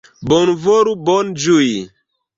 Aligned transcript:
Bonvolu 0.31 0.95
bone 1.09 1.37
ĝui! 1.45 1.71